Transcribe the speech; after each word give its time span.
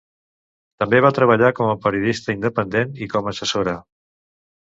També 0.83 1.01
va 1.05 1.11
treballar 1.17 1.51
com 1.59 1.69
a 1.73 1.75
periodista 1.83 2.35
independent 2.37 2.97
i 3.07 3.09
com 3.17 3.29
a 3.31 3.35
assessora. 3.35 3.77